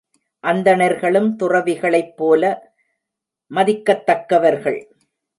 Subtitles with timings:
[0.43, 2.43] அந்தணர்களும் துறவிகளைப் போல
[3.51, 4.79] மதிக்கத்தக்கவர்கள்.